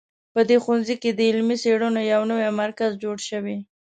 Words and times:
په 0.33 0.41
دې 0.49 0.57
ښوونځي 0.63 0.95
کې 1.01 1.11
د 1.13 1.19
علمي 1.29 1.55
څېړنو 1.63 2.01
یو 2.13 2.21
نوی 2.31 2.49
مرکز 2.61 2.91
جوړ 3.03 3.15
شوی 3.29 3.57